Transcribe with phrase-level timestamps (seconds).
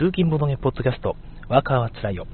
[0.00, 1.14] 通勤ボドゲポッドキャスト、
[1.50, 2.26] ワーカーはつらいよ。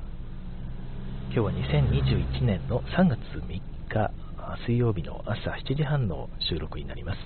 [1.33, 4.13] 今日は2021年の3月3日、
[4.65, 7.19] 水曜日の朝7時半の収録になります。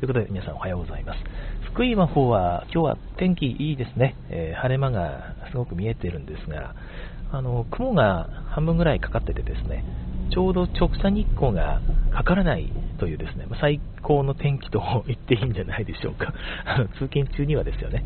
[0.00, 1.20] ということで皆さんおはようございます。
[1.70, 4.16] 福井の方は今日は天気いいですね。
[4.28, 6.74] えー、晴れ間がすごく見えてるんですが、
[7.30, 9.84] あの雲が半分ぐらいかかっててですね、
[10.32, 11.80] ちょうど直射日光が
[12.12, 12.68] かからない
[12.98, 16.32] というですね、最高の天気と言っていいんじゃないでしょうか。
[16.98, 18.04] 通勤中にはですよね、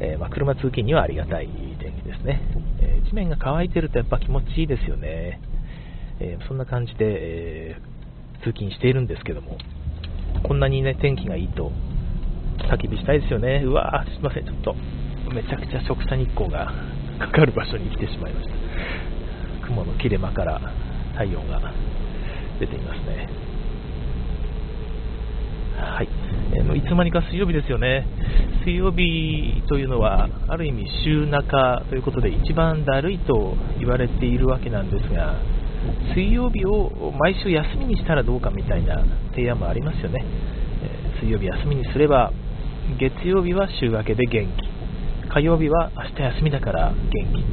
[0.00, 2.40] えー、ま、車通勤にはありがたい天気ですね、
[2.80, 5.40] えー、地面が乾いてるとやっぱ気持ちいいですよね。
[6.20, 7.76] えー、そんな感じで、え
[8.42, 9.56] 通勤しているんですけども、
[10.42, 11.70] こんなにね、天気がいいと、
[12.70, 13.62] 焚き火したいですよね。
[13.64, 14.74] うわー、すいません、ちょっと、
[15.32, 16.72] めちゃくちゃ直射日光が
[17.18, 18.54] かかる場所に来てしまいました。
[19.66, 20.60] 雲の切れ間から
[21.12, 21.72] 太陽が
[22.58, 23.28] 出ていますね。
[25.82, 26.08] はい、
[26.54, 28.06] えー、いつの間にか水曜日ですよね。
[28.64, 35.36] 水曜日というのは、ある意味週中ということで、一番だるいと言われているわけなんですが、
[36.14, 40.24] 水曜日を毎週休みにしたらどうかみたいな提案もありますよね。
[40.84, 42.32] えー、水曜日休みにすれば、
[42.98, 47.44] 月曜日は週明けで元気、火曜日は明日休みだから元気、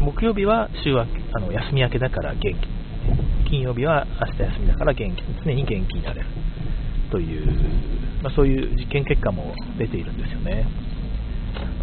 [0.00, 6.43] 木曜日は週明けあの休み明けだから元気、金曜日は明日休みだから元気、常に元気になれる。
[7.14, 7.46] という、
[8.24, 10.66] まあ、そういう実験結果も出ているんですよね。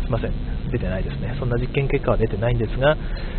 [0.04, 0.34] すいません、
[0.70, 1.38] 出てないですね。
[1.40, 2.98] そんな実験結果は出てないんですが、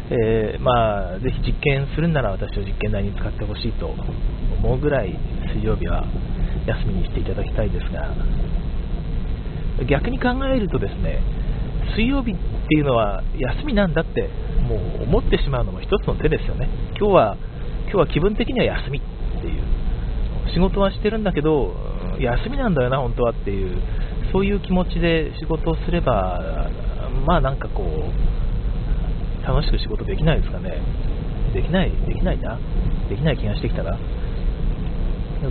[0.08, 5.12] えー、まあ、ぜひ実験するなら私を実験台に使ってほしいと思うぐらい
[5.52, 6.06] 水曜日は
[6.64, 8.16] 休みにしていただきたいですが、
[9.84, 11.20] 逆に考えるとですね、
[11.94, 12.34] 水曜日っ
[12.68, 14.30] ていうのは休みなんだって
[14.64, 16.70] もう思ってしまうのも一つの手ですよね。
[16.96, 17.36] 今日は
[17.84, 19.02] 今日は気分的には休み
[20.52, 21.74] 仕事はしてるんだけど
[22.20, 23.80] 休みなんだよな本当はっていう
[24.32, 26.70] そういう気持ちで仕事をすれば
[27.26, 30.80] まあなんかこう楽しく仕事できないですかね。
[31.52, 32.58] できないできないな。
[33.08, 33.98] できない気がしてきたな。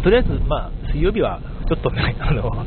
[0.04, 2.66] とりあえずまあ水曜日はちょっとね あの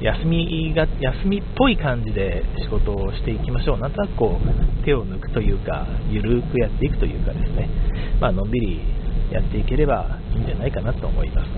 [0.00, 7.68] 休みが休みっぽい感じで仕事をしていきましょう、なんとなくこう手を抜くというか、ゆるくやっていくというかですね、
[8.20, 8.80] まあのんびり
[9.32, 11.48] やっていければいいんじゃないかなと思います。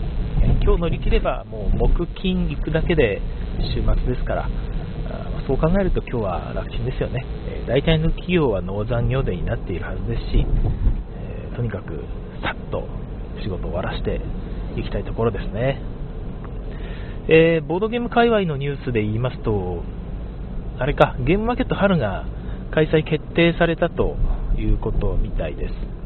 [0.63, 3.21] 今日乗り切ればもう木金行くだけで
[3.75, 4.49] 週末ですから、
[5.47, 7.25] そう考えると今日は楽ちんですよね。
[7.67, 10.47] 大体の企業は農残業デになっているはずですし、
[11.17, 12.05] えとにかく
[12.43, 12.87] さっと
[13.43, 14.21] 仕事を終わらせて
[14.77, 15.81] いきたいところですね。
[17.29, 19.83] えー、ボードゲーム界隈のニュースで言いますと、
[20.79, 22.25] あれか、ゲームマーケット春が
[22.71, 24.17] 開催決定されたと
[24.59, 26.00] いうことみたいです。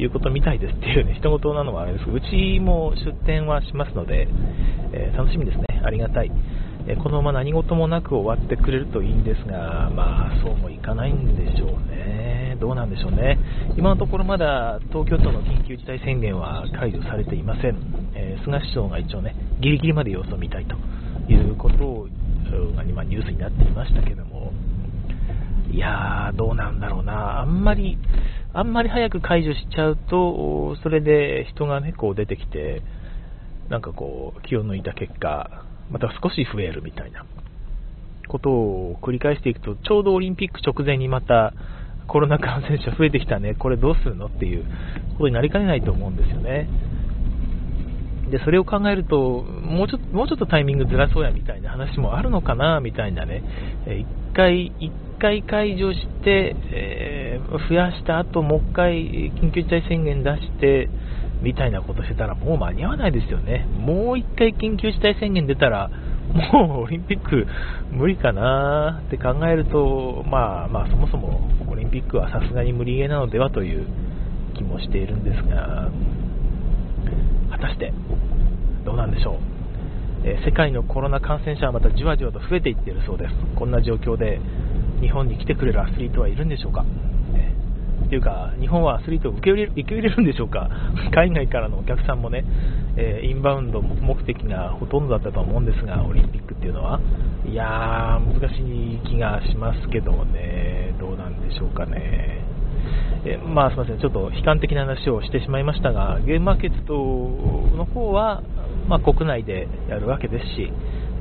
[0.00, 4.28] いうことみたいですっていうね、人事なのはあれですうちも出店はしますので、
[4.92, 5.64] えー、楽しみですね。
[5.84, 6.32] ありがたい。
[6.86, 12.56] えー、このまま何事もなく終わってくれるといいんですが、まあ、そうもいかないんでしょうね。
[12.60, 13.38] どうなんでしょうね。
[13.76, 17.76] 今のところまだ東京都の緊急事態宣言は解除されていません。
[18.14, 20.76] えー、菅首相が一応ね、ギリギリまで様子を見たいと
[21.32, 22.08] いうことを
[22.88, 24.52] 今ニュースになっていましたけども、
[25.72, 27.96] いやー、どうなんだろうな、あんまり、
[28.52, 32.82] あんまり早く解除しちゃうと、それで人がね、こう出てきて、
[33.68, 37.24] なんかこう、気を抜いた結果、また少し増えるみたいな
[38.28, 41.54] ことを繰り返していくと、ちょうどオリンピック直前にまた
[42.08, 44.64] コロナ感染者増えてきたね、これどうするのっていう
[45.14, 46.68] ことになりかねないと思うんですよね。
[48.30, 53.42] で、それを考えると、もうちょっと、もうちょっとタイミングずらそうやみたいな話もあるのかな、みたいなね、
[53.86, 60.88] 一回、一回解除して、えー、増やした後、もう一回緊急事態宣言出して、
[61.42, 63.66] みたいなことしてたらもう間に合わないですよね。
[63.78, 65.90] もう一回緊急事態宣言出たら、
[66.32, 67.46] もうオリンピック
[67.90, 73.86] 無理かなって考えると、まあまあそもそもオリンピックはさすがに無理ゲーなのではという
[74.54, 75.88] 気もしているんですが、
[77.50, 77.92] 果たして
[78.84, 83.34] どうなんでしょう、えー、世界のコロナ感染者はまたじわじわと増えていっているそうです。
[83.56, 84.40] こんな状況で
[85.00, 86.84] 日本に来てくれるアスリートはいるんでしょうか、
[87.34, 90.68] えー、っていうか日本はアスリートを受け入れ受け入れるんでしょうか。
[91.12, 92.44] 海外からのお客さんもね、
[92.96, 97.00] えー、インバウンド目的がほとんどだったと思うんですがオリンピックっていうのは。
[97.46, 100.94] いやー難しい気がしますけどもね。
[101.00, 102.40] どうなんでしょうかね。
[103.24, 106.94] えまあ、すみません、ちょっと悲観的な話をしてしまいましたが、ゲームマーケット
[107.76, 108.42] の方は、
[108.88, 110.72] まあ、国内でやるわけですし、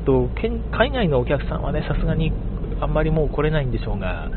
[0.05, 0.29] と
[0.71, 2.31] 海外のお客さんはね、さすがに
[2.81, 4.29] あんまりもう来れないんでしょうが、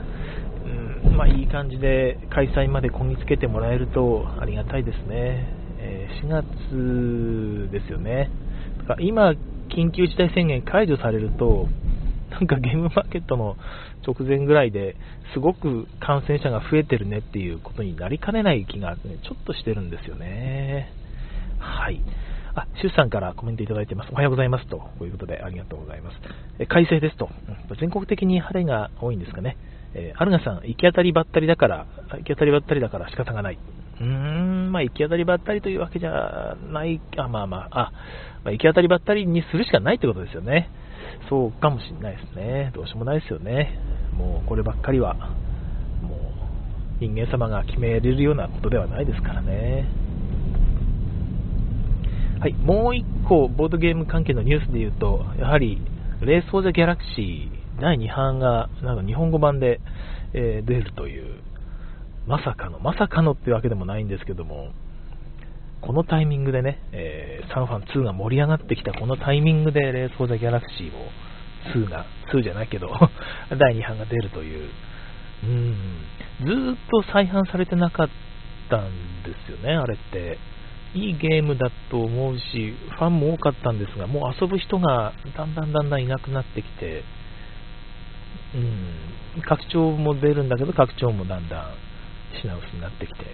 [1.06, 5.46] うんまあ、いい感じで開催までこぎつけてもらえるとありがたいですね。
[5.78, 8.30] え、4月ですよね。
[9.00, 9.34] 今、
[9.68, 11.68] 緊急事態宣言解除されると、
[12.32, 13.56] なんかゲームマーケットの
[14.06, 14.96] 直前ぐらいで
[15.34, 20.92] すごく感染者が増えてるねっていうことになりかねない気が、ね、ちょっとしてるんですよね。
[21.58, 22.00] はい。
[22.54, 24.10] あ、シュさんからコメントいただいてます。
[24.12, 24.76] おはようございますと。
[24.78, 26.16] こういうことでありがとうございます。
[26.58, 27.30] え快晴ですと。
[27.80, 29.56] 全国的に晴れが多いんですかね。
[29.94, 33.58] えー、アルガさん、行き当たりばったりだから、行き当たりばったりだから仕方がない。
[34.00, 37.92] うーん、まあ行き当たりばったりというわけじゃない、あ、まあまあ、あ、
[38.44, 40.68] まあ、行き当たりばったりにするしかないってことですよね。
[41.28, 42.72] そうかもしれないですね。
[42.74, 43.78] どうしようもないですよね。
[44.16, 45.14] もうこればっかりは、
[46.02, 49.88] もう人間様が決めれるようなことではないですからね。
[52.40, 55.80] はい、もう一個、ボードゲーム関係のニュースで言うと、やはり、
[56.20, 59.80] レース・フォー・ザ・ギャラクシー第2版が、なんか日本語版で、
[60.34, 61.40] えー、出るという、
[62.26, 64.72] まさかの、まさかのってわけでもないんですけども、
[65.82, 71.10] このタイミングでね、えー、サンファン2が盛り上がってきたこのタイミングで、レース・フォー・ザ・ギャラクシーを、
[71.74, 72.88] 2が、2じゃないけど
[73.58, 74.70] 第2版が出るという、
[75.44, 75.76] うん、
[76.44, 78.08] ずっと再販されてなかっ
[78.70, 80.38] たんですよね、あれって。
[80.94, 87.02] いいゲームだと思うし、ファンも多かったんですが、もう遊ぶ人がだんだんだんだんいなくなってきて、
[88.54, 91.74] うん、拡張も出るんだけど、拡張もだんだん
[92.42, 93.24] 品薄になってきて、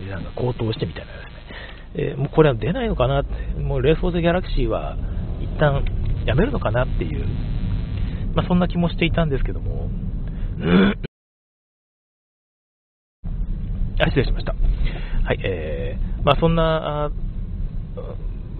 [0.00, 1.75] 値段が高騰してみたいなですね。
[1.98, 4.96] えー、もうこれは出ないのかなって、もうレース・フォー・ザ・ギャラクシーは
[5.40, 5.82] 一旦
[6.26, 7.26] やめるのかなっていう、
[8.34, 9.88] まあ、そんな気もしていたんですけども、
[13.98, 14.54] あ失礼しました。
[15.24, 17.10] はい、えー、まあ、そんな、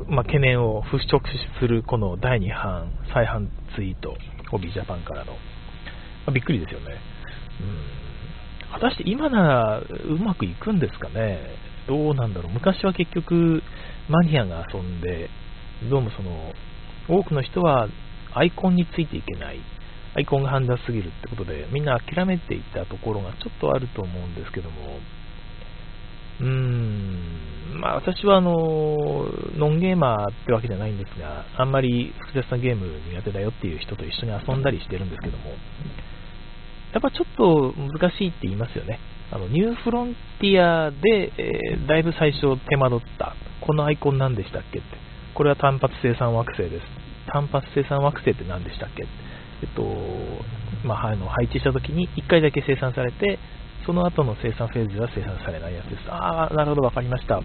[0.08, 1.20] まあ、懸念を払拭
[1.60, 4.16] するこの第2版再販ツイート、
[4.50, 5.38] ホビージャパンからの、ま
[6.28, 6.86] あ、びっくりですよね。
[7.60, 9.84] うん、果たして今ならう
[10.18, 11.38] まくいくんですかね。
[11.86, 12.52] どうなんだろう。
[12.52, 13.62] 昔は結局
[14.08, 15.30] マニアが遊んで、
[15.90, 16.52] どうもその、
[17.08, 17.88] 多くの人は
[18.32, 19.60] アイコンについていけない。
[20.16, 24.98] アイコンが判断すぎるってことで、みんな諦めていたところがちょっとあると思うんですけども、
[26.40, 35.50] うーん、まあ私はあの、ノンゲーマーってわけじゃないんですが、あんまり複雑なゲーム苦手だよっていう人と一緒に遊んだりしてるんですけども、
[36.92, 39.00] やっぱちょっと難しいって言いますよね。
[39.30, 44.88] あのニューフロンティアで、えー、だいぶ最初手間取った、このアイコン何でしたっけって、
[45.34, 47.06] これは単発生産惑星です。
[47.32, 49.06] 単発生産惑星って何でしたっけ
[49.62, 49.82] えっと、
[50.86, 53.38] まあ、あの配置した時に1回だけ生産されて、
[53.84, 56.02] その後の生産フェーズでは生産されないやつです。
[56.08, 57.40] ああ、なるほど、わかりました。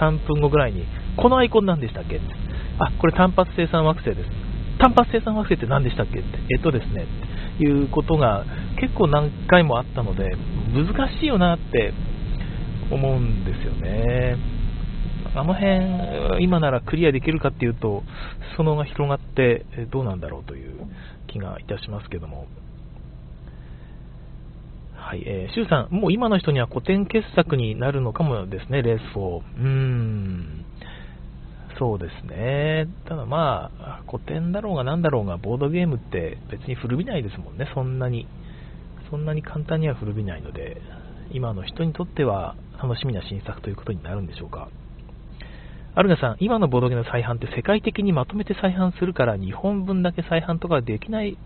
[0.00, 0.84] 3分後ぐらいに、
[1.16, 2.20] このアイコン何でしたっけ
[2.78, 4.30] あ、これ単発生産惑星です。
[4.78, 7.06] 単発生産惑星って何でしたっけって、えっとですね、
[7.62, 8.44] いうことが
[8.80, 10.36] 結構何回もあったので、
[10.72, 11.92] 難しいよなって
[12.90, 14.36] 思うんですよね。
[15.34, 18.02] あの辺、今ならクリアできるかっていうと、
[18.56, 20.86] そのが広がってどうなんだろうという
[21.28, 22.46] 気がいたしますけども。
[24.96, 29.38] はい、えー、シュウさん、もう今の人には古典傑作になるのかもですね、レース4。
[29.38, 30.64] うーん、
[31.80, 32.88] そうですね。
[33.08, 38.28] ただまあ、古典だろうが何だろうが、ボードゲームって別に古びないですもんね、そんなに。
[39.10, 40.80] そんなに簡単には古びないので、
[41.32, 44.68] 今の人にとっては楽しみな新作ということになるんでしょうか。
[45.94, 51.38] アルガさん、今のボードゲームの再販って世界的にまとめて再販するから日本分だけ再販とかできない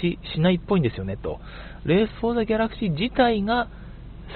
[0.00, 1.40] し、しないっぽいんですよねと。
[1.84, 3.66] レース・フォー・ザ・ギャラクシー自体が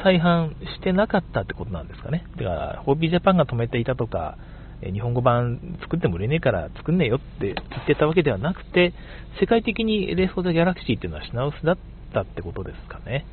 [0.02, 2.26] 再販してなかったってことなんですかね。
[2.36, 4.36] だから、ホビージャパンが止めていたとか、
[4.82, 8.92] 日本語版作っても売れねえから作んねえよって言ってたわけではなくて、
[9.40, 11.78] 世界的にレース・フォー・ザ・ギャラクシーっていうのは品薄だっ
[12.12, 13.26] たってことですかね。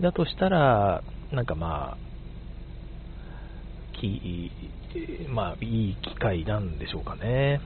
[0.00, 2.12] だとしたら、なんかまあ、
[4.00, 4.50] き
[5.28, 7.60] まあ、いい機会なんでしょうかね。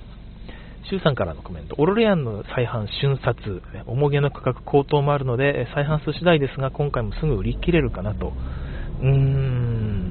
[0.91, 1.75] 周さんからのコメント。
[1.79, 8.33] オロレアンの再販瞬殺、重げの価格高騰もあるので、再販数次第ですが、今回もすぐ売り切れるかなと。
[9.01, 10.06] うーん、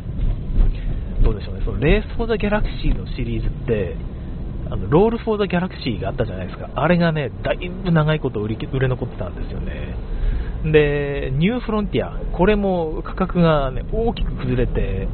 [1.25, 1.61] どうでしょうね。
[1.65, 3.95] そのレース・フォー・ザ・ギャラクシーのシリーズって、
[4.69, 6.69] あのロール・フォー・ザ・ギャラクシーがあったじゃないですか。
[6.75, 9.95] あれがね、だいぶ長いこと売り売れ残ってたんですよね。
[10.71, 15.07] で、ニューフロンティア、これも価格が、ね、大きく崩れて、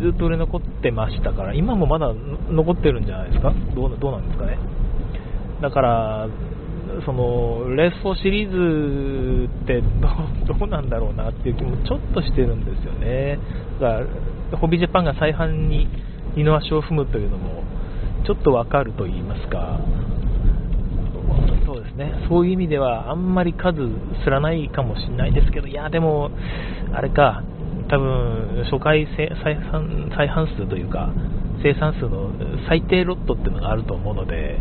[0.00, 2.12] ずっと売れ残ってましたから、今もまだ
[2.50, 3.52] 残ってるんじゃないですか？
[3.74, 4.58] どうどうなんですかね？
[5.60, 6.28] だから、
[7.04, 9.82] そのレースフォーシリーズって
[10.46, 13.38] どうなんだろうなっていう気もちょっとしてるんですよね。
[13.80, 14.06] だから
[14.56, 15.88] ホビージャパンが再販に
[16.36, 17.62] 二の足を踏むというのも
[18.26, 19.80] ちょっとわかると言いますか、
[21.66, 23.78] そうですね、そういう意味ではあんまり数
[24.24, 26.30] すらないかもしれないですけど、いや、でも、
[26.92, 27.42] あれか、
[27.88, 31.10] 多分初回再販再販数というか、
[31.62, 32.30] 生産数の
[32.68, 34.58] 最低ロットっていうのがあると思うので、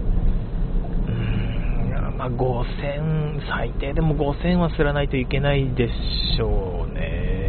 [2.17, 7.46] まあ、5000、最低でも5000はすらないといけないでしょうね。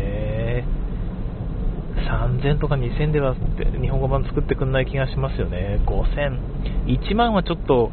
[1.99, 3.35] 3000とか2000では
[3.81, 5.81] 日本語版作ってくんない気がしますよね。
[5.87, 6.38] 5000、
[6.87, 7.90] 1万はちょっと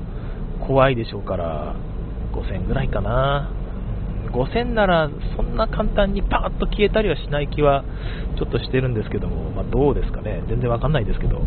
[0.68, 1.76] 怖いでしょうから、
[2.34, 3.52] 5000ぐらいかな。
[4.32, 7.86] 5000ならそんな簡単にパーッと消えたりはしない気は
[8.38, 11.42] ちょっとしてるんですけども、まあ、どうですかね、全然わかんないですけど。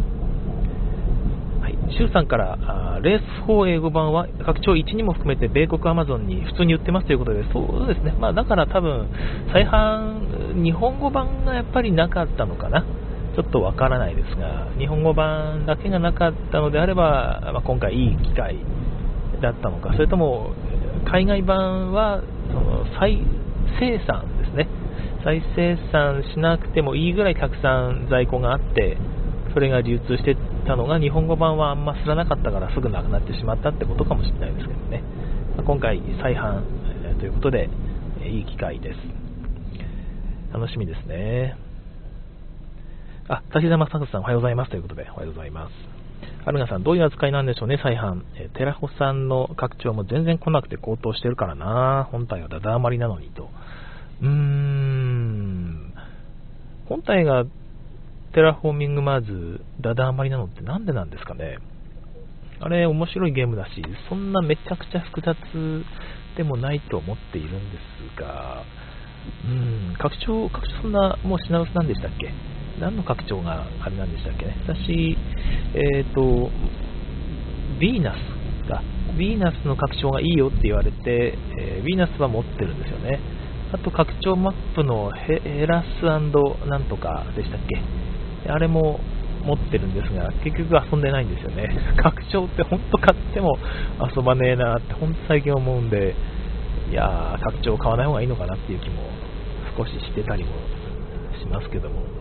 [1.90, 9.08] シュウさんからレース4英語版は拡張1にも含めて米国アマゾンに普通に売ってますということで、そうですね、まあ、だから多分、
[9.52, 12.84] 再販、日本語版がやっぱりなかったのかな、
[13.34, 18.56] ちょっとわからないですが、日本語版だけがなかったのであれば、まあ、今回いい機会
[19.40, 20.52] だったのか、それとも
[21.10, 23.22] 海外版はその再
[23.78, 24.68] 生産ですね、
[25.24, 28.96] 再生産しなくてもいいぐらいたくさん在庫があって、
[29.54, 30.36] それが流通して
[30.66, 35.02] たのが日本語版はあんますらなかったからすぐなくなってしまったってことかもしれないですけどね、
[35.56, 36.62] ま今回再販
[37.18, 37.68] ということで
[38.24, 38.98] いい機会です。
[40.52, 41.56] 楽しみですね。
[43.28, 45.98] あ、滝沢正さんおはようございますということでおはようございます。
[46.46, 52.08] アルガさんどういう扱いなんでしょうね再販、えテラホさんの拡張も全然来なくて高騰してるからな。
[52.10, 53.50] 本体はだだ余りなのにと。
[54.22, 55.92] うーん。
[56.88, 57.44] 本体が
[58.38, 61.58] テラフォーミングマーズ、ダダ余りなのってなんでなんですかね。
[62.60, 65.34] あれ面白いゲームだし、そんなめちゃくちゃ複雑
[66.36, 67.78] でもないと思っているんで
[68.14, 68.62] すが、
[69.44, 72.30] うん、拡張、拡張そんなもう品薄なんでしたっけ？
[72.78, 74.54] 何の拡張があれなんでしたっけね？
[74.68, 75.18] 私、
[75.74, 76.20] えっ、ー、と、
[77.80, 78.84] ヴィーナスが、
[79.16, 83.18] ヴィーナスの拡張がいいよって言われて、えー、ヴィーナスは持ってるんですよね。
[83.72, 87.82] あと拡張マップのヘラスなんとかでしたっけ？
[88.46, 89.00] あれも
[89.44, 91.68] 持ってるんですが、結局遊んでないんですよね。
[91.96, 93.58] 拡張って本当買っても
[94.14, 96.14] 遊ばねえなって本当最近思うんで、
[96.90, 99.02] いやー、拡張買わない方がいいのかなっていう気も
[99.76, 100.50] 少ししてたりも
[101.40, 102.17] しますけども。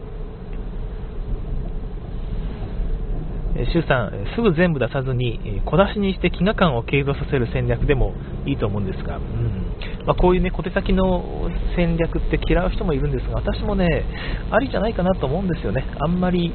[3.57, 8.13] えー、さん、すぐ全部出さずに、小出しにして飢餓感を継続させる戦略でも
[8.45, 9.67] いいと思うんですが、うん
[10.05, 14.05] まあ、こういうね、小手先の戦略って嫌う人もいるんですが、私もね、
[14.51, 15.85] ありじゃないかなと思うんですよね。
[15.99, 16.53] あんまり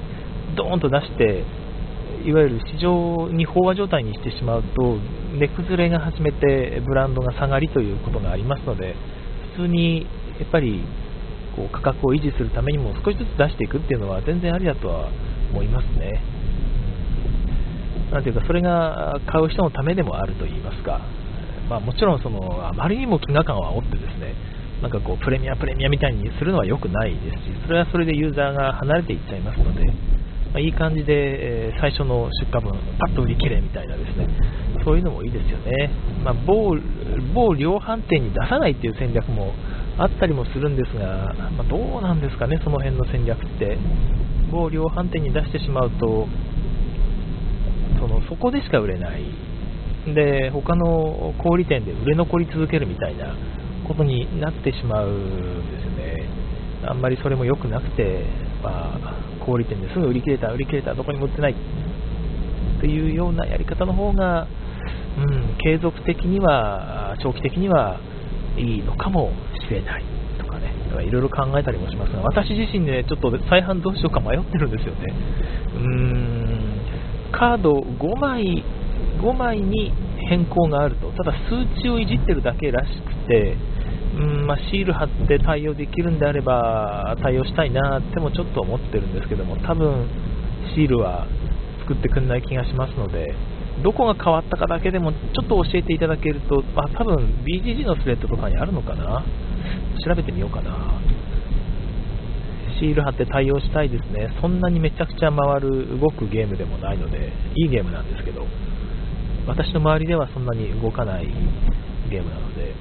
[0.56, 1.44] ドーンと出して、
[2.24, 4.96] いわゆる市場に飽和状態にしてしまうと、
[5.38, 8.94] 値崩れが始めてブランドが下がりということがありますので、
[9.56, 10.06] 普通に
[10.38, 10.82] やっぱり
[11.56, 15.08] こう価格を維持するためにも少しずつ出していくっていうのは全然ありだとは
[15.52, 16.31] 思いますね。
[18.12, 21.00] なんていうか、それが買う人のためでもあると言いますか、
[21.68, 24.34] まあ、もちろんそのあまりにも飢餓感を煽ってですね
[24.82, 29.92] なんかこうプレミアプレミアみたいにするのは良くないですしそれはそれでユーザーが離れていっちゃいますので、ま
[30.56, 34.28] あ、いい感じで、え、最初の出荷分パッと売り切れみたいなですね
[34.84, 35.90] そういうのもいいですよね、
[36.24, 36.76] まあ、某
[37.32, 39.54] 某量販店に出さないっていう戦略も
[39.96, 43.78] あったりもするんですが、まあ、どうなんですかねその辺の戦略って。
[44.52, 46.28] 某量販店に出してしまうと
[48.02, 49.22] そのそこでしか売れない。
[50.12, 53.36] で他の小売店で売れ残り続けるみたいな
[53.86, 56.28] ことになってしまうんですね。
[56.84, 58.24] あんまりそれも良くなくて、
[58.60, 59.14] まあ、
[59.46, 61.54] 小売店ですぐ売り切れた売り切れたどこにも売ってない
[62.80, 64.48] というようなやり方の方が、
[65.18, 68.00] うん、継続的には長期的には
[68.58, 69.30] いいのかも
[69.68, 70.04] しれない
[70.40, 70.74] とかね。
[71.06, 75.14] いろいろ考えたりもしますが私自身、ね、ちょっと再販どうしようか迷ってるんですよね。
[75.76, 76.81] うーん。
[77.32, 78.64] カード5枚
[79.20, 79.92] 5枚に
[80.28, 83.56] 変更があると、ただ数値をいじってるだけらしくて、
[84.14, 90.06] うんまあ、シール貼って対応できるんであれば対応したいなってもちょっと思ってるんですけども、多分
[90.74, 91.26] シールは
[91.80, 93.34] 作ってくれない気がしますので、
[93.82, 99.24] どこが変わったかだけでもちょっと教えていただけると、まあ、多分 BGG のスレッドとかにあるのかな、
[100.04, 101.00] 調べてみようかな。
[102.78, 104.28] シール貼って対応したいですね。
[104.40, 108.46] そんなにめちゃくちゃ回る動くゲームでもないので、いいゲームなんですけど。
[109.46, 111.26] 私の周りではそんなに動かない
[112.08, 112.74] ゲームなので、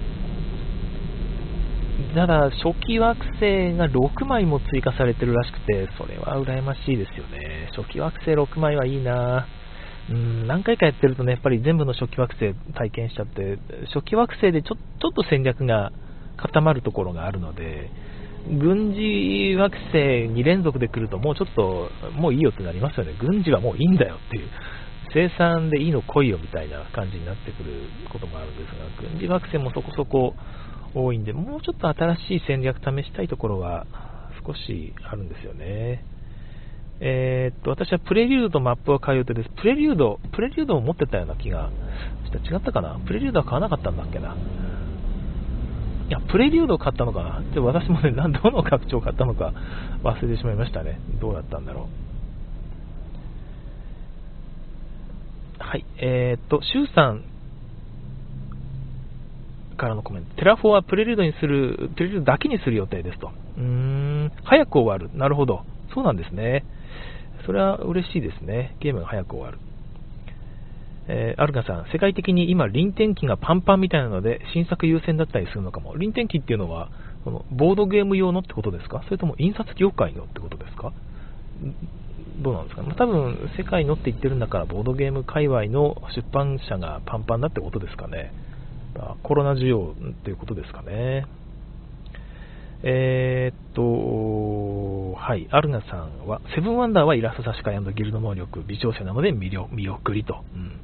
[2.13, 7.69] ただ、初期惑星が6枚も追加されてるらしくて、それは羨ましいですよね。
[7.75, 9.47] 初期惑星6枚はいいな
[10.09, 13.57] うん何回かやってるとね、やっぱり全部の初期惑星体験しちゃって、
[13.93, 15.91] 初期惑星でちょちょっと戦略が
[16.37, 17.89] 固まるところがあるので、
[18.47, 19.97] 軍事惑星
[20.31, 23.13] 2連続で来るともうちょっと、もういいよってなりますよね。
[23.19, 24.49] 軍事はもういいんだよっていう。
[25.13, 30.35] 生産でいいの来いよみたいな感じになってくることもあるんですが、軍事惑星もそこそこ
[30.95, 33.85] 多いんで、もうちょっと新しい戦略試したいところは
[34.45, 36.05] 少しあるんですよね。
[37.01, 39.49] えー、っと、私はプレリュードとマップを買う予定です。
[39.49, 41.71] プレリュード、プレリュードを持ってたような気が
[42.25, 42.99] した、違ったかな？
[43.05, 44.35] プレリュードは買わなかったんだっけな？
[46.11, 47.41] いや、プレリュードを買ったのかな？
[47.53, 48.11] で私もね、
[48.43, 49.53] どの拡張を買ったのか
[50.03, 50.99] 忘れてしまいましたね。
[51.21, 51.87] どうだったんだろ
[55.57, 55.63] う。
[55.63, 57.23] はい、えー、っと、シュウさん
[59.77, 60.35] からのコメント。
[60.35, 63.31] テラフォはプレリュードにする、プレリュードだけにする予定ですと。
[63.57, 65.17] うーん、早く終わる。
[65.17, 65.61] なるほど。
[65.93, 66.65] そうなんですね。
[67.45, 68.75] それは嬉しいですね。
[68.81, 69.59] ゲームが早く終わる。
[71.07, 75.95] えー、アルガさん、世界的に今、臨転機がパンパンみたいなので、新作優先だったりするのかも。
[75.97, 76.89] 臨転機っていうのは、
[77.23, 79.01] このボードゲーム用のってことですか？
[79.05, 80.93] それとも印刷業界のってことですか？
[82.41, 88.31] どうなんですか、まあ、多分、世界のって言ってるんだから、ボードゲーム界隈の出版社がパンパンだってことですかね。
[89.23, 91.25] コロナ需要っていうことですかね。
[92.83, 100.43] えー、っと、はい、アルナさんは、セブンワンダーはイラスト差し替えギルド能力、微調整なので見送りと。
[100.55, 100.79] うん、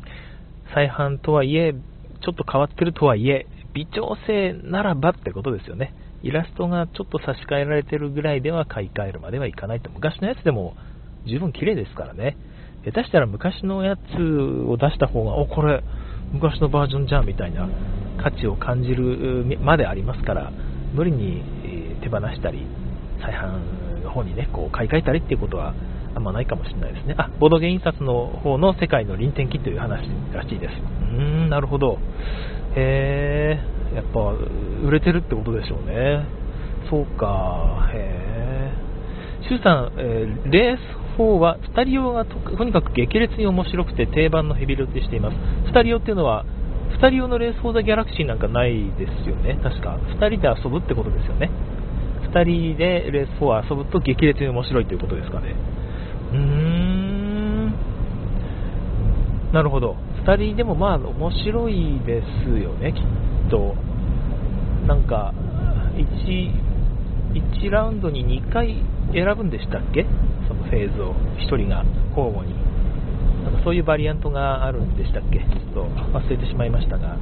[0.73, 5.93] 再販とはいえ、ちょっと変わってるとはいえ、微調整ならばってことですよね。
[6.23, 9.89] イラストがちょっと差し替えられてるぐらいでは買い替えるまではいかないと。
[9.89, 10.75] 昔のやつでも
[11.25, 12.37] 十分綺麗ですからね。
[12.85, 15.83] 下手したら昔のやつを出した方が、お、これ、
[16.31, 17.67] 昔のバージョンじゃんみたいな
[18.21, 20.51] 価値を感じるまでありますから、
[20.93, 21.43] 無理に
[21.97, 22.65] 手放したり、
[23.21, 25.73] 再販の方にね、こう買い替えたりっていうことは
[26.15, 27.15] あんまないかもしれないですね。
[27.17, 30.01] あ、ボードゲー印刷の方の世界の臨転機という話
[30.33, 30.73] らしいです。
[30.73, 31.99] うーん、なるほど。
[32.75, 33.59] へ
[33.93, 34.19] え、やっぱ
[34.83, 36.25] 売れてるってことでしょうね。
[36.89, 39.47] そうか、へえ。
[39.47, 40.79] シュウさん、えー、レース
[41.17, 45.35] 4は2人用がとにかく激烈に面白くて定番のヘビロテしています。
[45.71, 46.45] 2人用っていうのは
[46.99, 49.97] 2人用のレース・フォー・ザ・ギャラクシーなんかないですよね、確か。
[50.19, 51.49] 2人で遊ぶってことですよね。
[52.41, 55.55] 2人でレース4遊ぶと激烈に面白いということですかね。
[56.33, 57.73] うーん。
[59.53, 59.95] なるほど。
[60.25, 63.03] 2人でもまあ面白いですよね、きっ
[63.49, 63.75] と。
[64.85, 65.33] なんか、
[65.95, 66.51] 1、
[67.33, 68.83] 1ラウンドに2回
[69.13, 70.05] 選ぶんでしたっけ？
[70.47, 71.83] そのフェーズを1人が
[72.15, 72.53] 交互に。
[73.43, 75.39] なんかそういうバリアントがあるんでしたっけ？
[75.39, 77.17] ちょっと忘れてしまいましたが。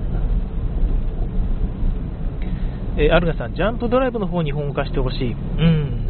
[2.97, 5.31] えー、アルガさん、ジャンプドライブの方に本語化してほしい。
[5.34, 6.01] うん。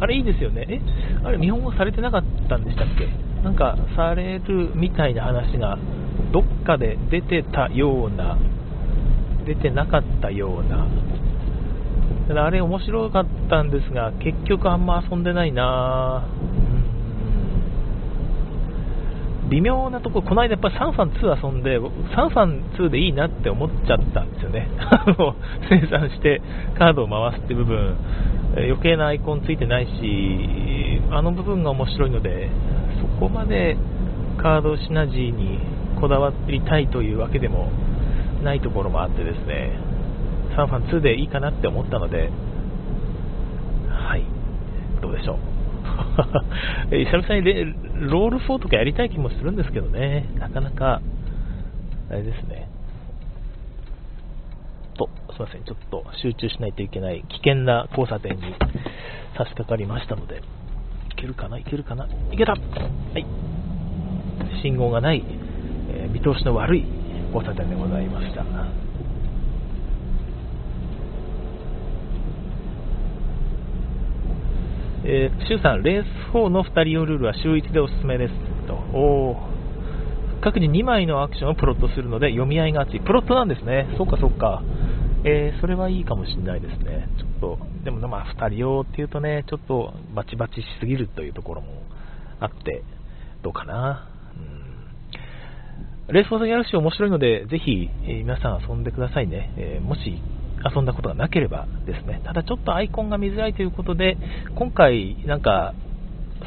[0.00, 0.66] あれいいですよね。
[0.68, 0.80] え
[1.24, 3.08] あれ日本語されてなかったんでしたっけ？
[3.42, 5.78] なんかされるみたいな話が
[6.32, 8.38] どっかで出てたような、
[9.44, 10.86] 出てなかったような。
[12.28, 16.24] ただあれ面白かったんですが、結局あんま遊んでないな
[19.50, 21.78] 微妙なところ、この間やっぱりサンファン2遊んで、
[22.14, 24.68] サンファン2でいいなって思っちゃったんですよね。
[24.78, 25.34] あの、
[25.68, 26.40] 生産して
[26.78, 27.96] カードを回すって部分、
[28.54, 32.48] 余計なアイコンついてないし、あの部分が面白いので、
[33.00, 33.76] そこまで
[34.38, 35.58] カードシナジーに
[36.00, 37.68] こだわりたいというわけでも
[38.44, 39.72] ないところもあってですね、
[40.54, 42.30] サンファン2でいいかなって思ったので、
[43.88, 44.22] はい、
[45.02, 45.36] どうでしょう？
[46.90, 47.74] 久々に
[48.10, 51.00] ロール4とかやりたい気もするんですけどね、なかなか、
[52.10, 52.68] あれですね。
[54.94, 58.42] と、すいません、ちょっと集中しないといけない危険な交差点に
[59.36, 60.40] 差し掛かりましたので、い
[61.16, 61.58] けるかな？
[61.58, 62.06] いけるかな？
[62.32, 63.26] いけたはい。
[64.62, 65.24] 信号がない、
[65.90, 66.84] えー、見通しの悪い
[67.32, 68.89] 交差点でございました。
[75.12, 78.34] えー、シュウさん、レース4の2人用ルールは週1でおすすめです
[78.68, 78.74] と。
[78.96, 79.34] お
[80.40, 83.00] 各自2枚のアクションをプロットするので読み合いが熱い。
[83.00, 83.88] プロットなんですね。
[83.98, 84.62] そっかそっか。
[85.24, 87.08] えー、それはいいかもしれないですね。
[87.18, 91.82] ちょっと、でもまあ2人用っていうとね、ちょっとバチバチしすぎるというところも
[92.38, 92.84] あって、
[93.42, 94.08] どうかな。
[96.08, 99.52] うん、レースフォードギャラクシー面白いので、ぜひ、えー、皆さん遊んでくださいね。
[99.56, 100.22] えー、もし
[100.64, 104.16] 遊んだことがなければですね、ただちょっとアイコンが見づらいということで、
[104.56, 105.74] 今回、なんか、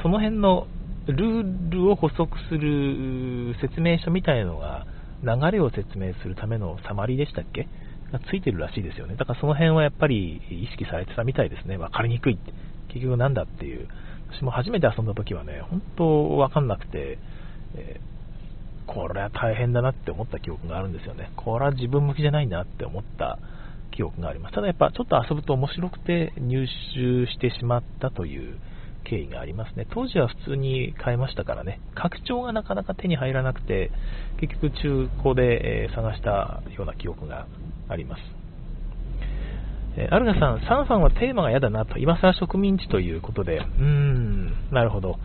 [0.01, 0.67] その辺の
[1.07, 4.85] ルールを補足する説明書みたいなのが、
[5.23, 7.67] 流れを説明するためのサマリーでしたっけ？
[8.11, 9.15] がついてるらしいですよね。
[9.15, 11.77] だからその辺はやっぱり意識されてたみたいですね。
[11.77, 12.53] わかりにくいって。
[12.89, 13.87] 結局なんだっていう。
[14.31, 17.17] 私も初めて遊んだ時はね、本当わかんなくて、
[17.75, 21.31] えー、これは大変だなって思った記憶があるんですよね。
[21.35, 23.39] これは自分向きじゃないなって思った
[23.95, 24.55] 記憶があります。
[24.55, 28.59] ただやっぱちょっと遊ぶと面白くて入手してしまったという
[29.03, 29.85] 経緯がありますね。
[29.91, 33.91] 当時は普通に買えましたからね、拡張がなかなか手に入らなくて、
[34.39, 37.47] 結局中古で、え探したような記憶が
[37.89, 38.21] あります。
[39.95, 45.19] えアルガさん、サンファンはテーマが嫌だなと、今更植民地ということで、うーん、なるほど。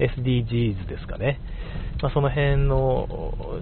[0.00, 1.40] SDGs ですかね。
[2.02, 3.06] まあ、その辺の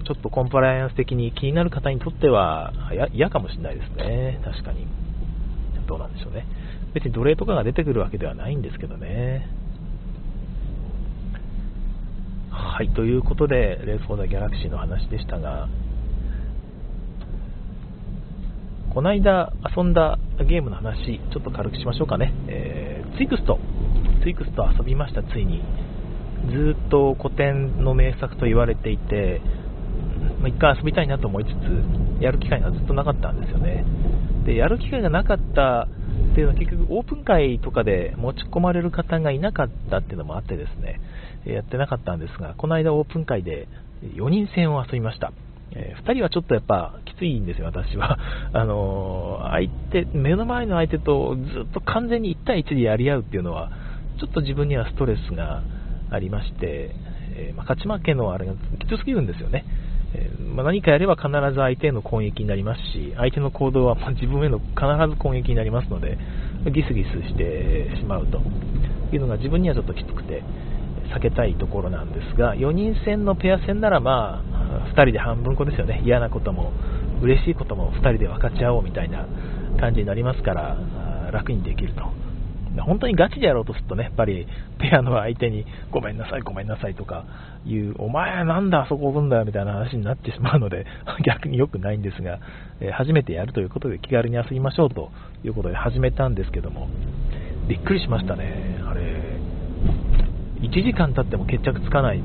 [0.05, 2.73] ちょっとコンプライアンス的に気になる方にとっては
[3.13, 4.39] 嫌かもしれないですね。
[4.43, 4.87] 確かに。
[5.87, 6.45] どうなんでしょうね。
[6.93, 9.47] 別に奴隷とかが出てくるわけではないんですけどね。
[12.51, 15.67] はい、ということで、レース・フォー・ザ・ギャラクシーの話でしたが、
[18.93, 22.33] この間遊んだゲームの話、ちょっと軽くしましょうかね。
[22.47, 23.59] えー、ツイクスト、
[24.23, 25.61] ツイクスト遊びました、ついに。
[26.47, 29.41] ずっと古典の名作と言われていて、
[30.39, 33.85] まあ、一回遊びたいなと思いつつ、やる機会がずっとなかったんですよね。
[34.45, 35.87] で、やる機会がなかった
[36.31, 41.01] っていうのは結局オープン会とかで持ち込まれる方がいなかったっていうのもあってですね、
[41.45, 43.67] やってなかったんですが、この間オープン会で
[44.03, 45.31] 4人戦を遊びました。
[45.71, 48.17] えー、2人はちょっとやっぱきついんですよ、私は。
[48.53, 53.69] あのー、相手、目の前の相手とずっと完全に1対1でやり合うっていうのは、
[54.19, 55.61] ちょっと自分にはストレスが
[56.11, 56.95] ありまして、
[57.35, 59.65] えー、まあ、勝ち負けのあれがきつすぎるんですよね。
[60.13, 64.75] えまあ、何かやれば必ず相手への攻撃になりますし、相手の行動はま自分への必
[65.09, 66.17] ず攻撃になりますので、
[66.73, 68.41] ギスギスしてしまうと
[69.13, 70.43] いうのが自分にはちょっときつくて、
[71.13, 76.01] 避けたいところなんですが、4人戦のペア戦ならまあ、2人で半分こですよね。
[76.05, 76.71] 嫌なことも、
[77.21, 79.27] 嬉しいことも2人で分かち合おうみたいな
[79.79, 80.77] 感じになりますから、
[81.31, 82.28] 楽にできると。
[82.81, 84.47] 本当にガチでやろうとするとね、やっぱり
[84.79, 87.25] ペアの相手にごめんなさい、ごめんなさいとか
[87.65, 90.85] いう、お前なんだあそこ置くんだよみたいな話になってしまうので、
[91.25, 92.39] 逆に良くないんですが、
[92.79, 95.11] え初めてやるということで気軽に遊びましょうと
[95.43, 96.87] いうことで始めたんですけども、
[97.67, 99.01] びっくりしましたね、あれ、
[100.61, 102.21] 1時間経っても決着つかない。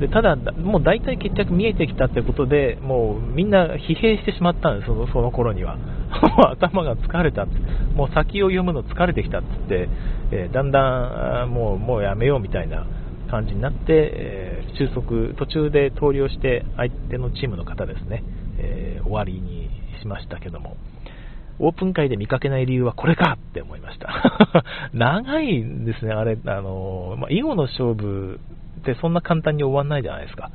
[0.00, 5.78] でただ、もう大体決着見えてきたってことで、もうみんな疲弊してしまったんです、そのその頃には。
[6.20, 7.46] もう頭が疲れた
[7.94, 9.88] もう先を読むの疲れてきたっつって、
[10.32, 12.86] えー、だんだんもうもうやめようみたいな
[13.30, 18.22] 感じになって、えー、収束、途中で投了して相手のチームの方ですね、
[18.58, 19.70] えー、終わりに
[20.00, 20.76] しましたけども、
[21.58, 24.64] オープン会で見かけない理由はこれかって思いました。
[24.92, 28.40] 長いんですね、あれ、あの、まあ、囲碁の勝負
[28.80, 30.50] ってそんな簡単に終わんないじゃないですか。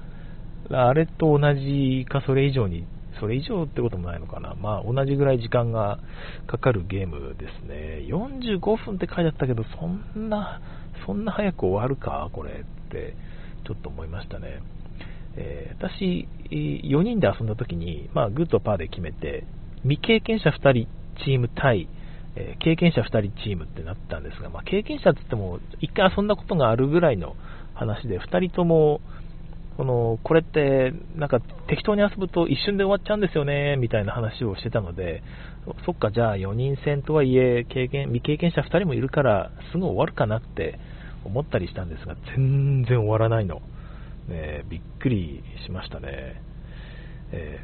[0.70, 2.86] あれと同じかそれ以上に
[3.20, 4.56] それ以上ってこともないのかな。
[4.56, 6.00] まあ、同じぐらい時間が
[6.48, 8.06] かかるゲームですね。
[8.08, 10.62] 45分って書いてあったけど、そんな、
[11.06, 12.30] そんな早く終わるか？
[12.34, 13.16] これって、
[13.66, 14.62] ちょっと思いましたね。
[15.36, 19.46] えー、私、4人で遊んだ時に、まあ、グッドパーで決めて、
[19.84, 20.88] 未経験者2人
[21.24, 21.88] チーム対、
[22.36, 27.36] えー、経験者2人チームってなったんですが、まあ、経験者って言っても、1回遊んだことがあるぐらいの
[27.76, 29.00] 話で、2人とも、
[29.78, 35.22] このこれってなんか適当に遊ぶと一瞬で終わっちゃうんですよねみたいな話をしてたので、
[35.86, 40.80] そっか、じゃあ4人戦とはいえ経験未経験者2人もいるからすぐ終わるかなって
[41.24, 43.62] 思ったりしたんですが、全然終わらないの、
[44.28, 46.42] ね、びっくりしましたね。
[47.32, 47.60] え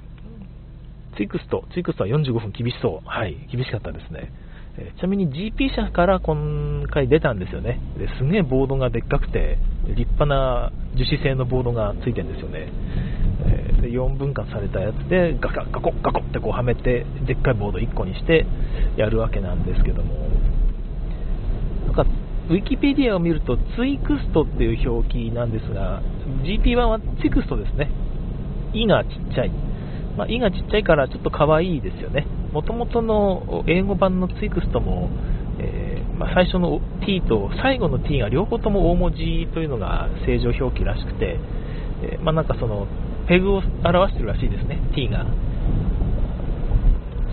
[1.13, 4.31] ー、ツイクスト、ツイクストは45分厳しそう、はい、厳しかったですね。
[4.77, 7.79] えちなみに GP 社から今回出たんですよね。
[7.97, 12.71] ですげえボードがでっかくて、立派な樹脂製のボードがついてるんですよね。
[13.45, 18.47] え、で4分割されたやつでガカガコガコってこうはめて、でっかいボード1個にして
[18.97, 20.15] やるわけなんですけども、
[21.85, 22.05] なんか
[22.49, 26.01] ウィキペディアを見るとツイクストっていう表記なんですが、
[26.43, 27.91] GP1 はツイクストですね。
[28.73, 29.51] E がちっちゃい。
[30.17, 32.25] まあ、がちっちゃいからちょっと可愛いですよね。
[32.53, 35.09] もともとの英語版のツイクストも、
[35.59, 41.39] えー、まあ、最初の T と最後の T が両方とも大文字というのが正常表記らしくて、
[42.03, 42.87] えー、まあ、なんかその
[43.27, 45.25] ペグを表してるらしいですね、T が。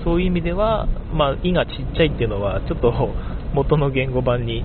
[0.05, 2.91] そういう意味では、まあ、いがちっちゃいっていうのは、ちょっと
[3.53, 4.65] 元の言語版に、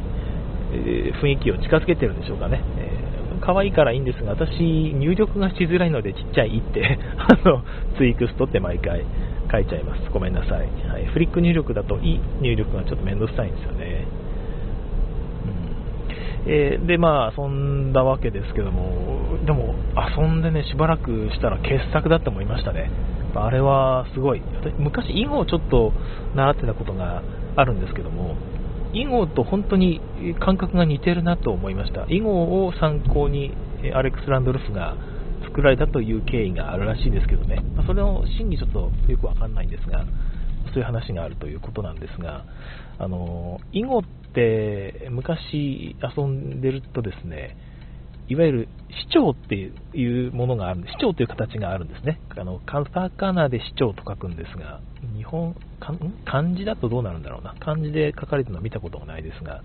[0.71, 2.61] えー、雰囲気を近づけてるんでしょうかね。
[2.77, 4.53] えー、可愛いからいいんですが、私、
[4.95, 7.63] 入力がしづらいのでちっちゃいって あの、
[7.97, 9.03] ツイクストって毎回
[9.51, 10.10] 書いちゃいます。
[10.12, 10.69] ごめんなさい。
[10.88, 14.08] はい、フリック入力だと、い入力がちょっと面倒くさいんですよね。
[16.45, 19.75] うんえー、で、まあ、遊んだわけですけども、でも、
[20.17, 22.89] 遊んでね、しばらくしたら傑作だと思いましたね。
[23.36, 24.41] あれはすごい。
[24.79, 25.91] 昔、囲碁をちょっと
[26.36, 27.21] 習ってたことが
[27.55, 28.36] あるんですけども、
[28.93, 29.99] 囲碁と本当に
[30.39, 32.05] 感覚が似てるなと思いました。
[32.08, 33.51] 囲碁を参考に
[33.93, 34.95] アレックス・ランドルフが
[35.55, 40.03] 作られたという経緯があるらしいですけどね、まあ、それの真偽ちょっとよくわかんないんですが、
[40.73, 42.43] そういう話があるということなんですが、
[42.99, 47.55] あの囲碁って昔遊んでるとですね、
[48.27, 48.69] いわゆる
[49.07, 52.19] 市長っていうものがある、市長という形があるんですね。
[52.37, 54.81] あのカタカナで市長と書くんですが、
[55.15, 55.55] 日本
[56.25, 57.55] 漢字だとどうなるんだろうな。
[57.61, 59.63] 漢字で書かれてるのは見たことがないですが、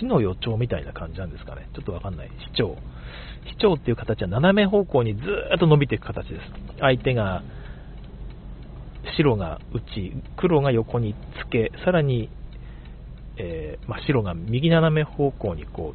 [0.00, 1.68] 死の予兆みたいな感じなんですかね。
[1.74, 2.28] ちょっとわかんない。
[2.28, 2.76] 市長。
[3.46, 6.40] 市長っていう形は斜め方向にずーっと伸びていく形です。
[6.80, 7.42] 相手が、
[9.16, 12.30] 白が内、黒が横につけ、さらに、
[13.36, 15.94] えー、まあ、白が右斜め方向にこ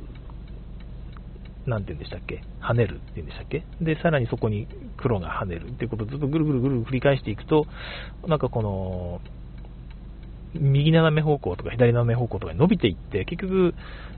[1.66, 2.42] う、なんて言うんでしたっけ？
[2.62, 3.64] 跳ねるって言うんでしたっけ？
[3.82, 7.66] で、さらにそこに黒が跳ねるっていうことをずっとぐるぐるぐる繰り返していくと、
[8.28, 9.22] なんかこの、
[10.54, 13.74] 右斜め方向とか左斜め方向とかに伸びていって、結局、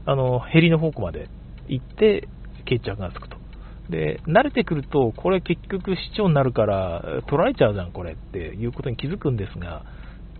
[0.06, 1.28] あの、ヘリの方向まで
[1.68, 2.28] 行って、
[2.66, 3.38] 決着がつくと。
[3.90, 9.84] で、慣れてくると、これ結局市長になるから、取られちゃうじゃん、これっていうことに気づくんですが、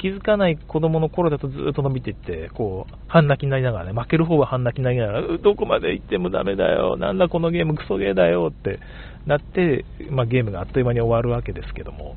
[0.02, 8.80] 気づかない子供の頃だとずっと伸びていって、こう、半泣きになりながらね、負ける方は半泣きになりながら、どこまで行ってもダメだよ、なんだこのゲームクソゲーだよって
[9.28, 12.16] なって、まあ、ゲームがあっという間に終わるわけですけども、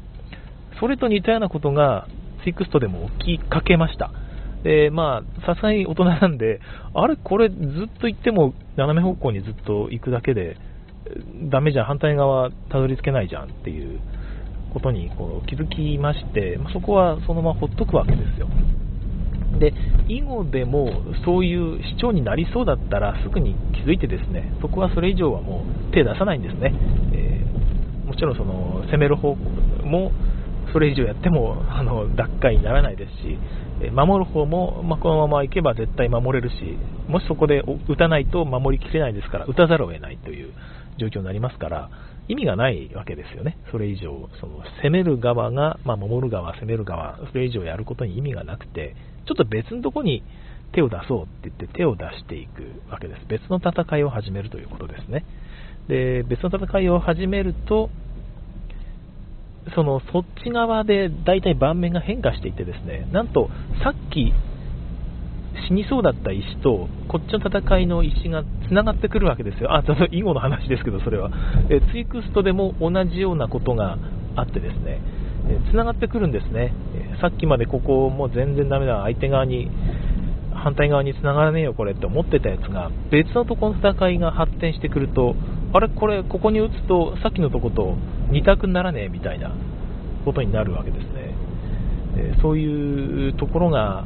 [0.80, 2.08] それと似たようなことが、
[2.44, 4.12] ツイクストでも起きかけました。
[4.62, 6.61] で、まあ、さすがに大人なんで、
[6.94, 10.57] あれ、これずっと行っても斜め方向にずっと行くだけで、
[11.50, 14.00] ダメじゃん、反対側たどり着けないじゃんっていう
[14.72, 18.48] ことにこう気づきまして、ま、そこはそのままほっとくわけですよ。
[19.59, 19.72] で、
[20.09, 26.72] 囲碁でもそういう主張になりそうだったらすぐに気づいてですね、そこはそれ以上はもう手出さないんですね。
[27.12, 30.11] えー、もちろんその攻める方向も
[30.72, 33.38] それ以上やってもあの奪回にならないですし、
[33.92, 40.53] 守る方も、まあ、このままいけば絶対守れるし、もしそこで打たないと守りきれないですから、打たざるを得ないという
[40.98, 41.90] 状況になりますから、
[42.29, 43.59] 意味がないわけですよね。
[43.70, 48.94] それ以上、その攻める側が、ま、守る側、攻める側、それ以上やることに意味がなくて、
[49.27, 50.22] ちょっと別のとこに
[50.72, 53.27] 手を出そうって言って手を出していくわけです。
[53.29, 55.24] 別の戦いを始めるということですね。
[55.88, 57.90] で、別の戦いを始めると、
[59.74, 63.48] そのそっち側で大体盤面が変化していてですね、なんと
[63.83, 64.33] さっき
[65.68, 69.74] 死にそうだった石と、こっちの戦いの石がつながってくるわけですよ。
[69.74, 71.31] あ、その囲碁の話ですけど、それは。
[71.70, 73.98] えツイクストでも同じようなことが
[74.37, 75.00] あってですね、
[75.48, 76.72] えつながってくるんですね。
[76.94, 79.70] えさっきまでここもう全然ダメだ、相手側に、
[80.53, 85.35] 反対側に繋がらねえよ、これって思ってたやつが、別のとこの戦いが発展してくると、
[85.74, 87.96] あれ、これ、ここに打つと、さっきのとこと
[88.30, 89.52] 二択にならねえみたいな
[90.24, 91.34] ことになるわけですね。
[92.16, 94.04] えそういうところが、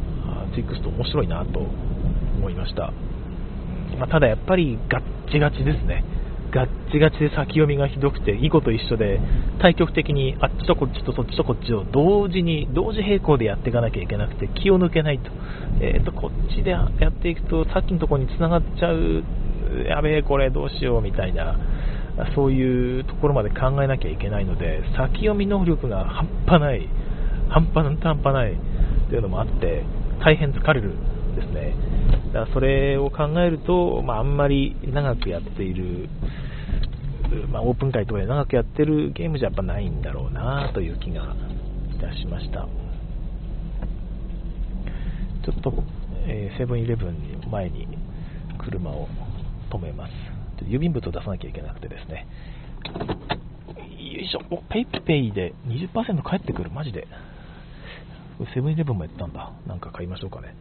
[0.55, 1.61] ツイクスト面白いなと
[2.39, 2.91] 思いました。
[3.99, 6.05] まあ、ただやっぱりガッチガチですね。
[6.51, 9.21] ガッチガチで先読みがひどくて、囲碁と一緒で、
[9.61, 15.31] 対極的にあっちとこっちとそっちとこっちを同時に、同時並行でやっていかなきゃいけなくて、気を抜けないと。
[15.83, 19.23] えっ、ー、と、こっちでやっていくと、さっきのところに繋がっちゃう、
[19.89, 21.57] やべえ、これどうしようみたいな、
[22.35, 26.89] そういうところまで考えなきゃいけないので、先読み能力が半端ない、
[27.49, 28.57] 半端なん半端ない
[29.09, 29.85] というのもあって、
[30.25, 31.75] 大変疲れるんですね。
[32.33, 36.09] だからそれを考えると、まあ、あんまり長くやっている、
[37.51, 41.35] まあ、オープン会とかで長くやってるゲームじゃやっぱないんだろうなという気が
[41.95, 42.67] いたしました。
[45.45, 45.73] ちょっと、
[46.27, 47.89] えセブンイレブンに前に
[48.59, 49.09] 車を
[49.69, 50.13] 止めます。
[50.65, 52.27] 郵便物を出さなきゃいけなくてですね。
[54.13, 57.07] よいしょ、お、ペイペイで20%返ってくる、マジで。
[58.55, 59.53] セブンイレブンもやったんだ。
[59.67, 60.55] なんか買いましょうかね。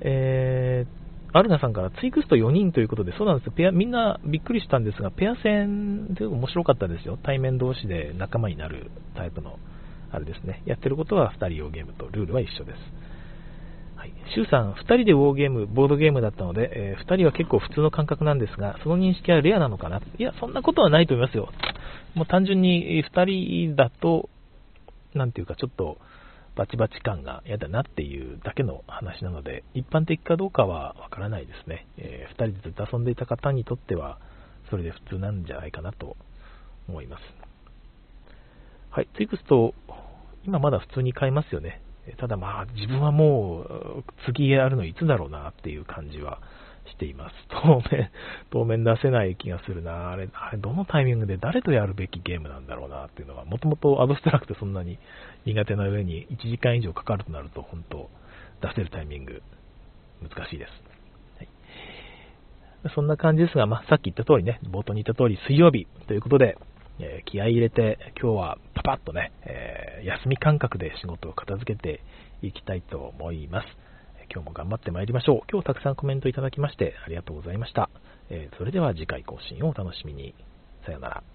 [0.00, 7.18] えー、アルナさんからツイクスト4人ということで、そうなんですペア、みんなびっくりしたんですが、ペア戦で面白かったですよ。
[7.22, 9.58] 対面同士で仲間になるタイプの、
[10.10, 10.62] あれですね。
[10.64, 13.03] やってることは2人用ゲームとルールは一緒です。
[14.04, 14.12] はい。
[14.34, 20.02] シュウさん、2人でウォーゲーム、ボードゲームだったので、えー、2人は結構普通の感覚なんですが、その認識はレアなのかな？
[20.18, 21.48] いや、そんなことはないと思いますよ。
[22.14, 23.24] もう単純に2
[23.70, 24.28] 人だと、
[25.14, 25.96] なんていうかちょっと、
[26.54, 31.86] バチバチ感が嫌だなっていうだけの話なので、一般的かどうかはわからないですね。
[31.96, 34.18] えー、2人でずっと遊んでいた方にとっては、
[34.68, 36.18] それで普通なんじゃないかなと
[36.88, 37.22] 思います。
[38.90, 39.74] はい、ツイクスト、
[40.44, 41.80] 今まだ普通に買いますよね。
[42.18, 46.40] ただまあ、自分はもう、次やるのいつだろうなっていう感じは
[46.86, 47.34] しています。
[47.48, 48.10] 当面、
[48.50, 50.10] 当面出せない気がするな。
[50.10, 54.98] あれ、あれどのタイミングで誰とやるべきゲームなんだろうなっていうのは、もともとアブストラクトそんなに
[55.46, 58.10] 苦手な上に1時間以上かかるとなると、本当、
[58.60, 59.42] 出せるタイミング、
[60.22, 60.94] 難しいです。
[62.94, 66.58] そんな感じですが、まあ、さっき言った通りね、冒頭に言った通り、水曜日ということで、
[67.00, 72.00] え、気合い入れて、今日はパパッとね、えー、休み感覚で仕事を片付けて
[72.42, 73.66] いきたいと思います。
[74.32, 75.40] 今日も頑張ってまいりましょう。
[75.50, 77.90] 今日たくさんコメントいただきましてありがとうございました。
[78.30, 80.34] えー、それでは次回更新をお楽しみに。
[80.86, 81.33] さよなら。